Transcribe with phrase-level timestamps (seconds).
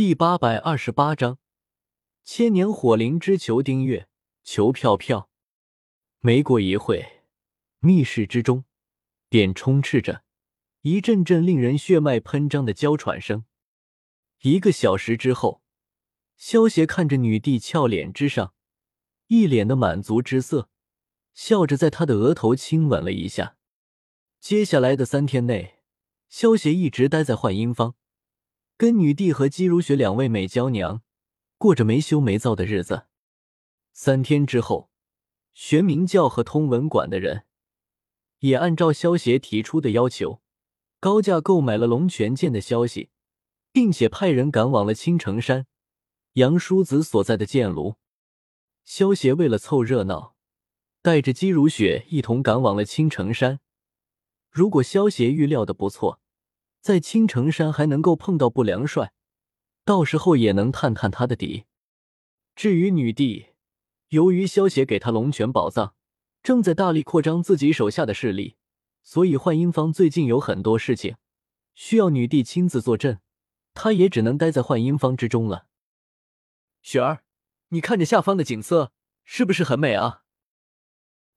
[0.00, 1.36] 第八百二十八章，
[2.24, 4.08] 千年火灵之求订阅，
[4.42, 5.28] 求票票。
[6.20, 7.20] 没过一会，
[7.80, 8.64] 密室之中
[9.28, 10.24] 便充斥着
[10.80, 13.44] 一阵阵令人血脉喷张的娇喘声。
[14.40, 15.60] 一个小时之后，
[16.34, 18.54] 萧邪看着女帝俏脸之上
[19.26, 20.70] 一脸的满足之色，
[21.34, 23.58] 笑着在她的额头亲吻了一下。
[24.40, 25.82] 接下来的三天内，
[26.30, 27.96] 萧邪一直待在幻音坊。
[28.80, 31.02] 跟女帝和姬如雪两位美娇娘
[31.58, 33.08] 过着没羞没臊的日子。
[33.92, 34.88] 三天之后，
[35.52, 37.44] 玄冥教和通文馆的人
[38.38, 40.40] 也按照萧协提出的要求，
[40.98, 43.10] 高价购买了龙泉剑的消息，
[43.70, 45.66] 并且派人赶往了青城山
[46.32, 47.96] 杨叔子所在的剑炉。
[48.86, 50.34] 萧协为了凑热闹，
[51.02, 53.60] 带着姬如雪一同赶往了青城山。
[54.50, 56.18] 如果萧协预料的不错。
[56.80, 59.12] 在青城山还能够碰到不良帅，
[59.84, 61.64] 到时候也能探探他的底。
[62.56, 63.48] 至于女帝，
[64.08, 65.94] 由于萧邪给她龙泉宝藏，
[66.42, 68.56] 正在大力扩张自己手下的势力，
[69.02, 71.16] 所以幻音坊最近有很多事情
[71.74, 73.20] 需要女帝亲自坐镇，
[73.74, 75.66] 她也只能待在幻音坊之中了。
[76.80, 77.22] 雪儿，
[77.68, 80.22] 你看着下方的景色是不是很美啊？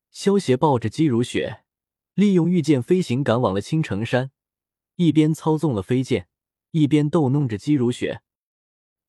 [0.10, 1.66] 萧邪抱着姬如雪，
[2.14, 4.32] 利用御剑飞行赶往了青城山。
[4.96, 6.28] 一边操纵了飞剑，
[6.72, 8.22] 一边逗弄着姬如雪。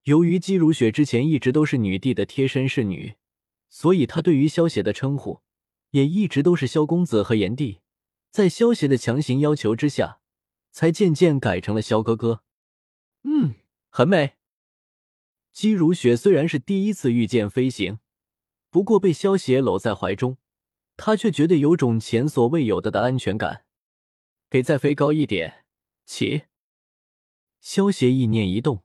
[0.05, 3.15] 由于姬如雪之前一直都是女帝的贴身侍女，
[3.69, 5.41] 所以她对于萧邪的称呼
[5.91, 7.81] 也一直都是萧公子和炎帝。
[8.31, 10.21] 在萧邪的强行要求之下，
[10.73, 12.43] 才渐渐改成了萧哥哥。
[13.23, 13.55] 嗯，
[13.89, 14.35] 很美。
[15.53, 18.01] 姬如雪虽然是第一次御剑飞行，
[18.71, 20.37] 不过被萧邪搂在怀中，
[20.97, 23.65] 她却觉得有种前所未有的的安全感。
[24.51, 25.64] 给再飞高一点。
[26.05, 26.45] 起！
[27.61, 28.85] 萧协意念一动，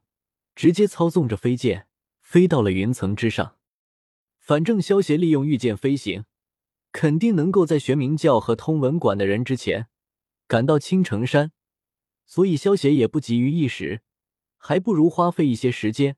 [0.54, 1.86] 直接操纵着飞剑
[2.20, 3.58] 飞到了云层之上。
[4.38, 6.24] 反正萧协利用御剑飞行，
[6.92, 9.88] 肯定能够在玄冥教和通文馆的人之前
[10.48, 11.52] 赶到青城山，
[12.24, 14.02] 所以萧协也不急于一时，
[14.56, 16.16] 还不如花费一些时间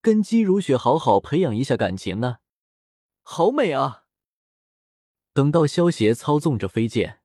[0.00, 2.38] 跟姬如雪好好培养一下感情呢。
[3.20, 4.06] 好美啊！
[5.32, 7.20] 等到萧协操纵着飞剑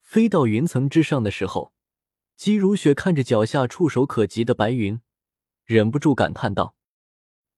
[0.00, 1.74] 飞到云层之上的时候。
[2.36, 5.00] 姬如雪看着脚下触手可及的白云，
[5.64, 6.74] 忍不住感叹道：“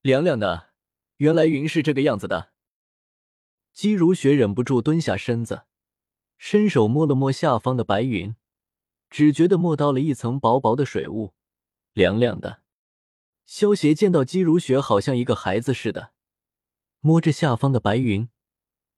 [0.01, 0.69] 凉凉的，
[1.17, 2.51] 原来云是这个样子的。”
[3.73, 5.63] 姬如雪忍不住蹲下身子，
[6.37, 8.35] 伸手摸了摸下方的白云，
[9.09, 11.33] 只觉得摸到了一层薄薄的水雾，
[11.93, 12.61] 凉凉的。
[13.45, 16.13] 萧邪见到姬如雪好像一个孩子似的，
[16.99, 18.29] 摸着下方的白云，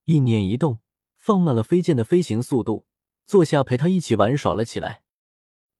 [0.03, 0.79] 意念一动，
[1.17, 2.85] 放慢了飞剑的飞行速度，
[3.25, 5.03] 坐下陪他一起玩耍了起来。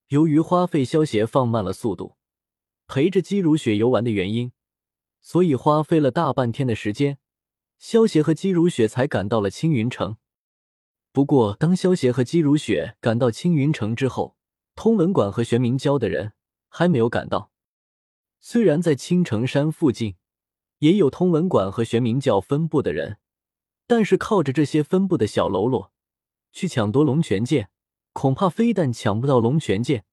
[0.10, 2.16] 由于花费萧协放慢了速度，
[2.88, 4.54] 陪着姬如雪游玩的原因，
[5.20, 7.18] 所以花费了大半天的时间，
[7.78, 10.16] 萧协和姬如雪才赶到了青云城。
[11.12, 14.38] 不过，当萧协和姬如雪赶到青云城之后，
[14.76, 16.32] 通文馆和玄冥教的人
[16.70, 17.52] 还没有赶到。
[18.40, 20.16] 虽然在青城山附近
[20.80, 23.18] 也有通文馆和玄冥教分部的人，
[23.86, 25.92] 但是靠着这些分部的小喽啰
[26.54, 27.72] 去抢夺龙泉剑。
[28.18, 30.04] 恐怕非但抢不到龙泉剑，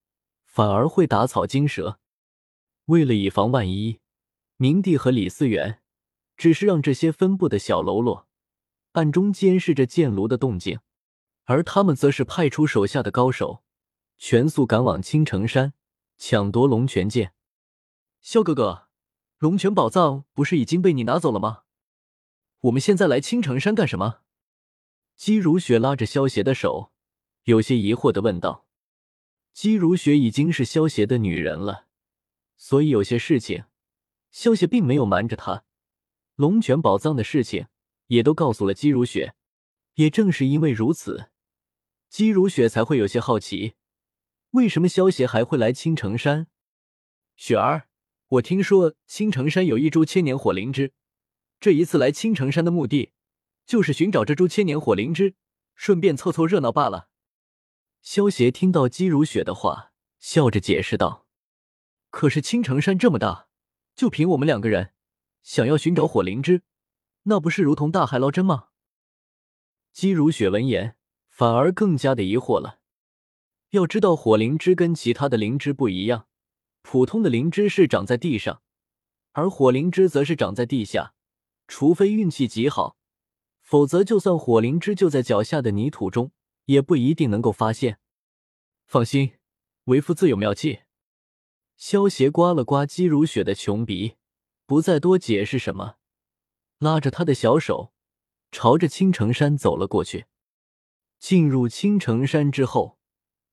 [0.44, 1.98] 反而会打草惊蛇。
[2.84, 3.98] 为了以防万一，
[4.59, 5.81] 明帝和李思源
[6.37, 8.28] 只是让这些分部的小喽啰
[8.92, 10.81] 暗中监视着剑炉的动静，
[11.44, 13.65] 而他们则是派出手下的高手，
[14.19, 15.72] 全速赶往青城山
[16.19, 17.32] 抢夺龙泉剑。
[18.21, 18.88] 萧哥哥，
[19.38, 21.62] 龙泉宝藏不是已经被你拿走了吗？
[22.60, 24.19] 我们现在来青城山干什么？
[25.16, 26.91] 姬如雪拉着萧邪的手。
[27.44, 28.66] 有些疑惑的问道
[29.53, 31.87] ：“姬如雪已经是萧邪的女人了，
[32.56, 33.65] 所以有些事情，
[34.31, 35.65] 萧邪并没有瞒着她。
[36.37, 37.66] 龙泉宝藏的事情
[38.06, 39.34] 也都告诉了姬如雪。
[39.97, 41.31] 也正是因为如此，
[42.09, 43.75] 姬如雪才会有些好奇，
[44.50, 46.49] 为什么萧邪还会来青城山？
[47.37, 47.88] 雪儿，
[48.27, 50.95] 我听说青城山有一株千年火灵芝，
[51.60, 53.13] 这一次来青城山的目的，
[53.65, 55.36] 就是寻找这株千年火灵芝，
[55.77, 57.10] 顺便凑凑热闹罢了。”
[58.04, 61.27] 萧协听到姬如雪的话，笑着解释道
[62.12, 63.48] ：“可是青城山这么大，
[63.97, 64.92] 就凭我们两个人，
[65.42, 66.60] 想要寻找火灵芝，
[67.22, 68.68] 那不是如同大海捞针吗？”
[69.95, 70.97] 姬如雪闻言，
[71.30, 72.80] 反而更加的疑惑了。
[73.71, 76.27] 要知道，火灵芝跟其他的灵芝不一样，
[76.83, 78.60] 普通的灵芝是长在地上，
[79.33, 81.15] 而火灵芝则是长在地下。
[81.66, 82.98] 除非运气极好，
[83.62, 86.30] 否则就算火灵芝就在脚下的泥土中。
[86.66, 87.99] 也不一定能够发现。
[88.87, 89.34] 放心，
[89.84, 90.81] 为夫自有妙计。
[91.77, 94.16] 萧协刮了刮姬如雪的穷鼻，
[94.66, 95.97] 不再多解释什么，
[96.78, 97.93] 拉着他的小手，
[98.53, 100.27] 朝着青城山走了过去。
[101.19, 102.99] 进入青城山之后，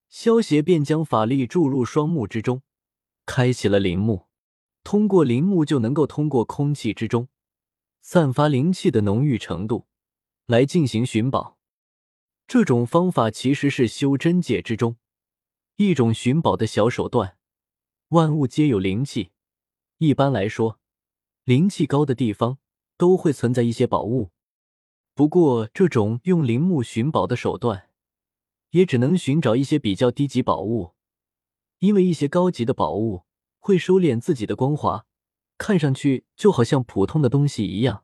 [0.10, 2.62] 萧协便将法力注入双目之中，
[3.26, 4.28] 开启了灵目。
[4.84, 7.30] 通过灵目就能够通过空气之中
[8.02, 9.86] 散发灵气的浓郁程度
[10.48, 11.60] 来进行寻宝。
[12.54, 14.98] 这种方法其实是修真界之中
[15.78, 17.38] 一种寻宝的小手段。
[18.10, 19.32] 万物皆有灵气，
[20.00, 20.78] 一般来说，
[21.46, 22.58] 灵气高的地方
[22.98, 24.32] 都会存在一些宝物。
[25.16, 27.88] 不过，这种用灵木寻宝的手段，
[28.72, 30.92] 也只能寻找一些比较低级宝物，
[31.80, 33.24] 因为一些高级的宝物。
[33.60, 35.06] 会收敛自己的光华，
[35.58, 38.04] 看上去就好像普通的东西一样，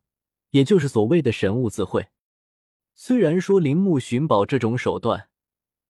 [0.51, 2.07] 也就是所谓的神物自会。
[2.99, 5.29] 虽然说陵墓寻宝这种手段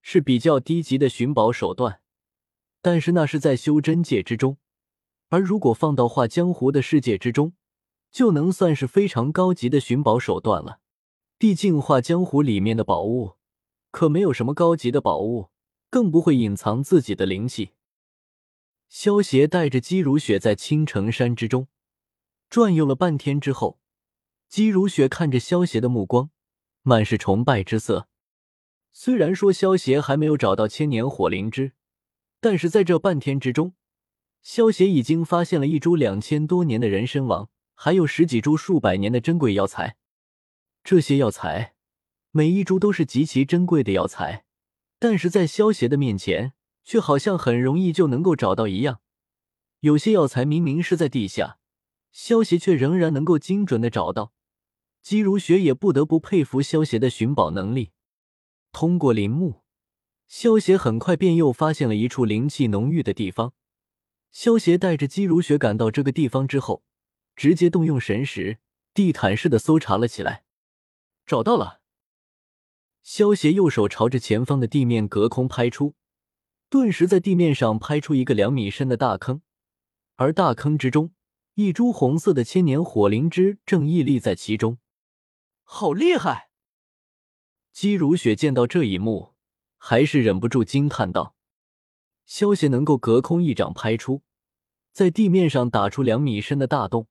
[0.02, 2.02] 是比较低级的寻宝手段，
[2.82, 4.58] 但是那是在修真界之中，
[5.30, 7.54] 而如果放到画江湖的世界之中，
[8.10, 10.80] 就能算是非常高级的寻宝手段了。
[11.38, 13.36] 毕竟画江湖里面的宝物
[13.90, 15.48] 可没有什么高级的宝物，
[15.88, 17.70] 更不会隐藏自己的灵气。
[18.90, 21.68] 萧协带着姬如雪在青城山之中
[22.50, 23.80] 转悠了半天之后，
[24.46, 26.28] 姬如雪看着萧协的目光
[26.88, 28.08] 满是崇拜之色。
[28.92, 31.72] 虽然说萧协还没有找到千年火灵芝，
[32.40, 33.74] 但是在这半天之中，
[34.42, 39.96] 萧协已经发现了一株两千多年的人参王，还有十几株数百年的珍贵药材。
[40.82, 41.74] 这些药材
[42.30, 44.46] 每一株都是极其珍贵的药材，
[44.98, 46.54] 但是在萧协的面前。
[46.88, 49.00] 却好像很容易就能够找到一样，
[49.80, 51.58] 有些药材明明是在地下，
[52.12, 54.32] 萧协却仍然能够精准的找到。
[55.08, 57.92] 姬如雪也不得不佩服萧协的寻宝能力。
[58.72, 59.62] 通过林木，
[60.26, 63.54] 萧协很快便又发现了一处灵气浓郁的地方。
[64.30, 66.82] 萧协带着姬如雪赶到这个地方之后，
[67.34, 68.58] 直接动用神识，
[68.92, 70.44] 地毯式的搜查了起来。
[71.24, 71.80] 找到了。
[73.02, 75.94] 萧协右手朝着前方的地面隔空拍出。
[76.68, 79.40] 顿时在地面上拍出一个两米深的大坑，
[80.16, 81.14] 而大坑之中，
[81.54, 84.76] 一株红色的千年火灵芝正屹立在其中。
[85.70, 86.48] 好厉害！
[87.72, 89.34] 姬如雪见到这一幕，
[89.76, 91.36] 还是忍不住惊叹道
[92.24, 94.22] ：“萧协能够隔空一掌拍出，
[94.92, 97.06] 在地面上打出两米深的大洞，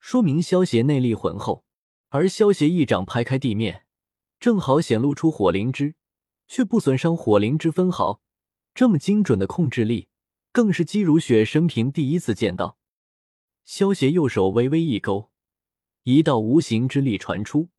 [0.00, 1.64] 说明萧协内力浑厚。
[2.08, 3.86] 而萧协一掌拍开地面，
[4.40, 5.94] 正好显露出火灵芝，
[6.48, 8.20] 却不损伤火灵芝分毫。”
[8.74, 10.08] 这么精准的控制力，
[10.50, 12.78] 更是姬如雪生平第一次见到。
[13.64, 15.30] 萧协右手微微一勾，
[16.02, 17.70] 一道无形之力传出，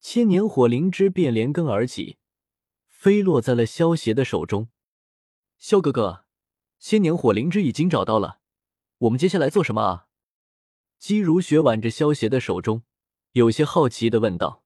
[0.00, 2.18] 千年火灵芝便连根而起，
[2.88, 4.68] 飞落在了萧邪的手中。
[5.58, 6.26] 萧哥哥，
[6.78, 8.40] 千年火灵芝已经找到了，
[8.98, 10.08] 我们接下来做什么啊？
[10.98, 12.82] 姬如雪挽着萧邪的手中，
[13.32, 14.65] 有些好奇的问道。